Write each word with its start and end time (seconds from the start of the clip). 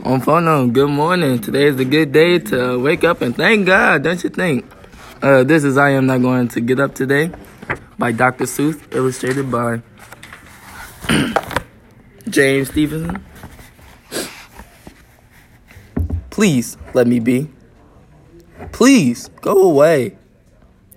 On 0.00 0.22
phone, 0.22 0.72
good 0.72 0.88
morning. 0.88 1.38
Today 1.38 1.66
is 1.66 1.78
a 1.78 1.84
good 1.84 2.12
day 2.12 2.38
to 2.38 2.78
wake 2.78 3.04
up 3.04 3.20
and 3.20 3.36
thank 3.36 3.66
God, 3.66 4.02
don't 4.02 4.24
you 4.24 4.30
think? 4.30 4.64
Uh, 5.20 5.44
this 5.44 5.64
is 5.64 5.76
I 5.76 5.90
Am 5.90 6.06
Not 6.06 6.22
Going 6.22 6.48
to 6.48 6.62
Get 6.62 6.80
Up 6.80 6.94
Today 6.94 7.30
by 7.98 8.10
Dr. 8.10 8.44
Seuss, 8.44 8.80
illustrated 8.90 9.50
by 9.50 9.82
James 12.30 12.70
Stevenson. 12.70 13.22
Please 16.30 16.78
let 16.94 17.06
me 17.06 17.20
be. 17.20 17.50
Please 18.72 19.28
go 19.42 19.62
away. 19.62 20.16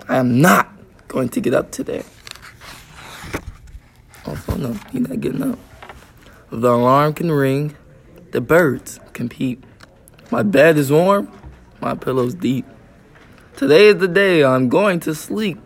I 0.08 0.16
am 0.16 0.40
not 0.40 0.72
going 1.10 1.28
to 1.30 1.42
get 1.42 1.54
up 1.54 1.70
today. 1.70 2.06
Oh, 4.26 4.36
phone, 4.36 4.62
no, 4.62 4.74
he's 4.94 5.02
not 5.02 5.20
getting 5.20 5.44
up. 5.44 5.60
The 6.50 6.72
alarm 6.72 7.14
can 7.14 7.30
ring 7.30 7.76
the 8.36 8.42
birds 8.42 9.00
compete. 9.14 9.64
My 10.30 10.44
bed 10.44 10.76
is 10.76 10.92
warm, 10.92 11.32
my 11.80 11.96
pillow's 11.96 12.34
deep. 12.34 12.66
Today 13.56 13.88
is 13.88 13.96
the 13.96 14.10
day 14.10 14.44
I'm 14.44 14.68
going 14.68 15.00
to 15.08 15.16
sleep. 15.16 15.58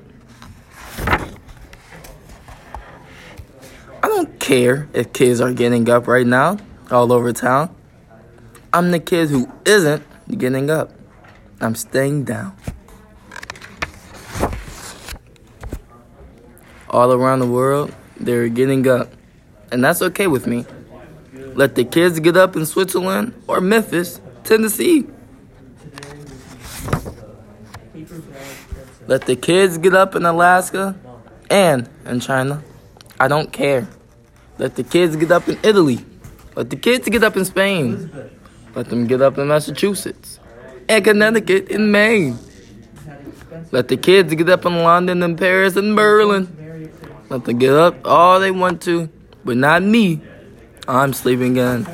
I 4.04 4.04
don't 4.04 4.40
care 4.40 4.88
if 4.94 5.14
kids 5.14 5.42
are 5.42 5.52
getting 5.52 5.90
up 5.90 6.06
right 6.06 6.28
now 6.28 6.60
all 6.92 7.12
over 7.12 7.34
town. 7.34 7.76
I'm 8.72 8.92
the 8.92 9.00
kid 9.00 9.30
who 9.30 9.52
isn't 9.66 10.04
getting 10.38 10.70
up. 10.70 10.92
I'm 11.60 11.74
staying 11.74 12.26
down. 12.26 12.56
All 16.88 17.12
around 17.14 17.40
the 17.40 17.48
world, 17.48 17.96
they're 18.20 18.48
getting 18.48 18.88
up. 18.88 19.12
And 19.72 19.84
that's 19.84 20.04
okay 20.04 20.28
with 20.28 20.46
me. 20.46 20.68
Let 21.60 21.76
the 21.76 21.84
kids 21.84 22.22
get 22.22 22.38
up 22.38 22.56
in 22.56 22.66
Switzerland 22.66 23.34
or 23.46 23.60
Memphis, 23.60 24.22
Tennessee. 24.46 25.06
Let 29.08 29.26
the 29.26 29.36
kids 29.36 29.78
get 29.78 29.94
up 29.94 30.16
in 30.16 30.26
Alaska 30.26 30.96
and 31.50 31.90
in 32.06 32.22
China. 32.22 32.64
I 33.20 33.28
don't 33.28 33.52
care. 33.52 33.90
Let 34.58 34.78
the 34.78 34.86
kids 34.86 35.18
get 35.18 35.34
up 35.34 35.50
in 35.50 35.60
Italy. 35.62 36.00
Let 36.56 36.70
the 36.70 36.78
kids 36.78 37.10
get 37.10 37.26
up 37.26 37.36
in 37.36 37.44
Spain. 37.44 38.10
Let 38.74 38.88
them 38.88 39.06
get 39.06 39.22
up 39.22 39.38
in 39.38 39.50
Massachusetts 39.50 40.40
and 40.88 41.04
Connecticut 41.04 41.70
and 41.72 41.92
Maine. 41.92 42.40
Let 43.74 43.90
the 43.90 43.98
kids 43.98 44.34
get 44.34 44.48
up 44.48 44.66
in 44.66 44.78
London 44.78 45.22
and 45.24 45.38
Paris 45.38 45.76
and 45.76 45.94
Berlin. 45.94 46.48
Let 47.28 47.44
them 47.44 47.58
get 47.58 47.74
up 47.74 47.98
all 48.06 48.40
they 48.40 48.50
want 48.50 48.82
to, 48.84 49.10
but 49.44 49.58
not 49.58 49.84
me. 49.84 50.22
I'm 50.90 51.14
sleeping 51.14 51.58
in. 51.58 51.86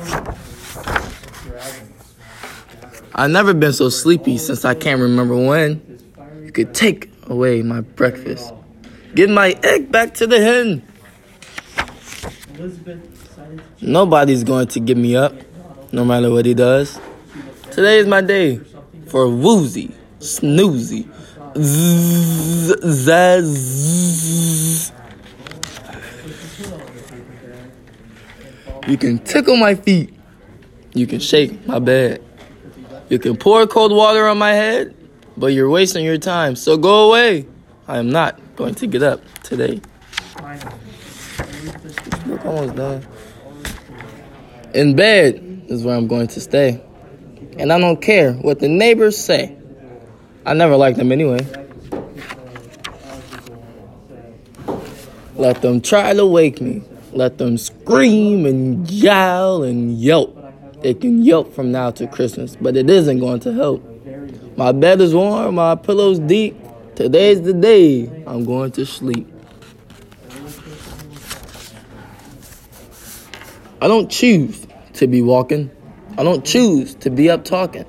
I've 3.14 3.30
never 3.30 3.52
been 3.52 3.74
so 3.74 3.90
sleepy 3.90 4.38
since 4.38 4.64
I 4.64 4.74
can't 4.74 5.02
remember 5.02 5.36
when. 5.36 6.00
You 6.42 6.50
could 6.50 6.72
take 6.72 7.10
away 7.26 7.60
my 7.60 7.82
breakfast. 7.82 8.54
Give 9.14 9.28
my 9.28 9.54
egg 9.62 9.92
back 9.92 10.14
to 10.14 10.26
the 10.26 10.40
hen. 10.40 10.82
Nobody's 13.82 14.44
going 14.44 14.68
to 14.68 14.80
get 14.80 14.96
me 14.96 15.14
up, 15.14 15.34
no 15.92 16.02
matter 16.02 16.30
what 16.30 16.46
he 16.46 16.54
does. 16.54 16.98
Today 17.72 17.98
is 17.98 18.06
my 18.06 18.22
day 18.22 18.60
for 19.08 19.28
woozy, 19.28 19.94
snoozy, 20.20 21.06
zazz. 22.86 23.66
You 28.86 28.96
can 28.96 29.18
tickle 29.18 29.56
my 29.56 29.74
feet. 29.74 30.14
You 30.94 31.06
can 31.06 31.20
shake 31.20 31.66
my 31.66 31.78
bed. 31.78 32.22
You 33.08 33.18
can 33.18 33.36
pour 33.36 33.66
cold 33.66 33.92
water 33.92 34.26
on 34.26 34.38
my 34.38 34.52
head, 34.52 34.94
but 35.36 35.48
you're 35.48 35.68
wasting 35.68 36.04
your 36.04 36.18
time. 36.18 36.56
So 36.56 36.76
go 36.76 37.08
away. 37.08 37.46
I 37.88 37.98
am 37.98 38.10
not 38.10 38.40
going 38.56 38.74
to 38.76 38.86
get 38.86 39.02
up 39.02 39.20
today. 39.42 39.80
Almost 42.44 42.76
done. 42.76 43.06
In 44.74 44.96
bed 44.96 45.64
is 45.68 45.84
where 45.84 45.96
I'm 45.96 46.06
going 46.06 46.28
to 46.28 46.40
stay. 46.40 46.82
And 47.58 47.72
I 47.72 47.78
don't 47.78 48.00
care 48.00 48.32
what 48.32 48.58
the 48.58 48.68
neighbors 48.68 49.16
say. 49.16 49.56
I 50.44 50.54
never 50.54 50.76
liked 50.76 50.98
them 50.98 51.12
anyway. 51.12 51.46
Let 55.34 55.60
them 55.62 55.80
try 55.80 56.14
to 56.14 56.26
wake 56.26 56.60
me. 56.60 56.82
Let 57.16 57.38
them 57.38 57.56
scream 57.56 58.44
and 58.44 58.90
yowl 58.90 59.62
and 59.62 59.98
yelp. 59.98 60.36
They 60.82 60.92
can 60.92 61.22
yelp 61.24 61.54
from 61.54 61.72
now 61.72 61.90
to 61.92 62.06
Christmas, 62.06 62.56
but 62.60 62.76
it 62.76 62.90
isn't 62.90 63.20
going 63.20 63.40
to 63.40 63.54
help. 63.54 63.82
My 64.58 64.72
bed 64.72 65.00
is 65.00 65.14
warm, 65.14 65.54
my 65.54 65.76
pillow's 65.76 66.18
deep. 66.18 66.58
Today's 66.94 67.40
the 67.40 67.54
day 67.54 68.22
I'm 68.26 68.44
going 68.44 68.70
to 68.72 68.84
sleep. 68.84 69.26
I 73.80 73.88
don't 73.88 74.10
choose 74.10 74.66
to 74.92 75.06
be 75.06 75.22
walking. 75.22 75.70
I 76.18 76.22
don't 76.22 76.44
choose 76.44 76.94
to 76.96 77.08
be 77.08 77.30
up 77.30 77.46
talking. 77.46 77.86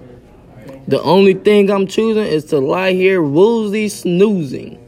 The 0.88 1.02
only 1.02 1.34
thing 1.34 1.70
I'm 1.70 1.88
choosing 1.88 2.24
is 2.24 2.46
to 2.46 2.60
lie 2.60 2.94
here 2.94 3.22
woozy 3.22 3.90
snoozing. 3.90 4.82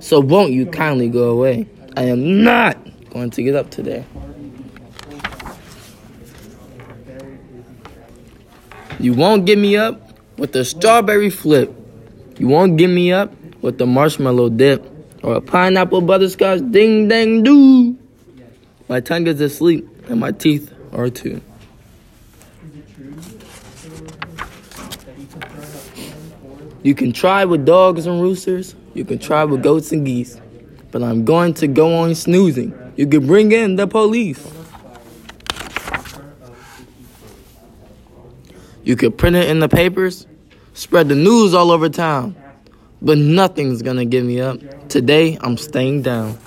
So 0.00 0.20
won't 0.20 0.52
you 0.52 0.66
kindly 0.66 1.08
go 1.08 1.30
away? 1.30 1.66
I 1.96 2.02
am 2.02 2.44
not 2.44 2.76
going 3.14 3.30
to 3.30 3.42
get 3.44 3.54
up 3.54 3.70
today. 3.70 4.04
You 8.98 9.14
won't 9.14 9.46
get 9.46 9.56
me 9.56 9.76
up 9.76 10.18
with 10.36 10.52
the 10.52 10.64
strawberry 10.64 11.30
flip. 11.30 11.72
You 12.38 12.48
won't 12.48 12.76
get 12.76 12.88
me 12.88 13.12
up 13.12 13.32
with 13.62 13.78
the 13.78 13.86
marshmallow 13.86 14.48
dip 14.50 14.84
or 15.22 15.36
a 15.36 15.40
pineapple 15.40 16.00
butterscotch 16.00 16.60
ding 16.72 17.06
dang 17.06 17.44
doo. 17.44 17.96
My 18.88 18.98
tongue 19.00 19.28
is 19.28 19.40
asleep 19.40 19.88
and 20.08 20.18
my 20.18 20.32
teeth 20.32 20.74
are 20.92 21.08
too. 21.08 21.40
You 26.82 26.94
can 26.96 27.12
try 27.12 27.44
with 27.44 27.64
dogs 27.64 28.06
and 28.06 28.20
roosters. 28.20 28.74
You 28.92 29.04
can 29.04 29.18
try 29.18 29.44
with 29.44 29.62
goats 29.62 29.92
and 29.92 30.04
geese. 30.04 30.40
But 30.90 31.04
I'm 31.04 31.24
going 31.24 31.54
to 31.54 31.68
go 31.68 31.94
on 31.94 32.14
snoozing. 32.16 32.83
You 32.96 33.06
can 33.08 33.26
bring 33.26 33.50
in 33.50 33.76
the 33.76 33.86
police. 33.86 34.44
You 38.84 38.96
could 38.96 39.18
print 39.18 39.34
it 39.34 39.48
in 39.48 39.58
the 39.60 39.68
papers, 39.68 40.26
spread 40.74 41.08
the 41.08 41.14
news 41.14 41.54
all 41.54 41.70
over 41.70 41.88
town. 41.88 42.36
But 43.02 43.18
nothing's 43.18 43.82
gonna 43.82 44.04
get 44.04 44.24
me 44.24 44.40
up. 44.40 44.88
Today, 44.88 45.38
I'm 45.40 45.56
staying 45.56 46.02
down. 46.02 46.38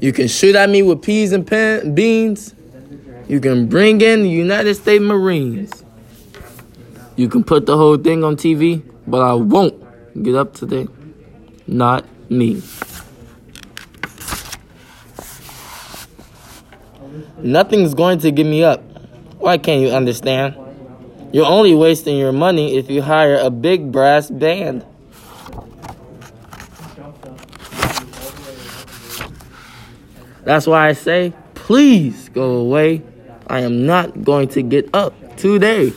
you 0.00 0.12
can 0.12 0.28
shoot 0.28 0.54
at 0.54 0.68
me 0.68 0.82
with 0.82 1.02
peas 1.02 1.32
and 1.32 1.46
beans. 1.94 2.54
You 3.26 3.40
can 3.40 3.66
bring 3.68 4.00
in 4.00 4.22
the 4.22 4.28
United 4.28 4.74
States 4.74 5.02
Marines. 5.02 5.84
You 7.16 7.28
can 7.28 7.42
put 7.42 7.66
the 7.66 7.76
whole 7.76 7.96
thing 7.96 8.22
on 8.22 8.36
TV, 8.36 8.82
but 9.06 9.20
I 9.20 9.34
won't 9.34 9.87
get 10.22 10.34
up 10.34 10.54
today. 10.54 10.88
Not 11.66 12.04
me. 12.30 12.62
Nothing's 17.38 17.94
going 17.94 18.18
to 18.20 18.30
get 18.30 18.46
me 18.46 18.64
up. 18.64 18.82
Why 19.38 19.58
can't 19.58 19.80
you 19.80 19.90
understand? 19.90 20.56
You're 21.32 21.46
only 21.46 21.74
wasting 21.74 22.16
your 22.16 22.32
money 22.32 22.76
if 22.76 22.90
you 22.90 23.02
hire 23.02 23.36
a 23.36 23.50
big 23.50 23.92
brass 23.92 24.30
band. 24.30 24.84
That's 30.44 30.66
why 30.66 30.88
I 30.88 30.94
say, 30.94 31.34
please 31.54 32.30
go 32.30 32.56
away. 32.56 33.02
I 33.46 33.60
am 33.60 33.84
not 33.84 34.24
going 34.24 34.48
to 34.48 34.62
get 34.62 34.88
up 34.94 35.36
today. 35.36 35.92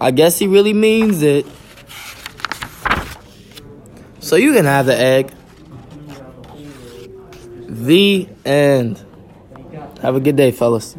I 0.00 0.10
guess 0.12 0.38
he 0.38 0.46
really 0.46 0.72
means 0.72 1.22
it. 1.22 1.46
So 4.20 4.36
you 4.36 4.52
can 4.52 4.64
have 4.64 4.86
the 4.86 4.96
egg. 4.96 5.32
The 7.66 8.28
end. 8.44 9.04
Have 10.02 10.14
a 10.14 10.20
good 10.20 10.36
day, 10.36 10.52
fellas. 10.52 10.96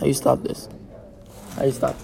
How 0.00 0.06
you 0.06 0.14
stop 0.14 0.42
this? 0.42 0.68
How 1.56 1.64
you 1.64 1.72
stop? 1.72 1.96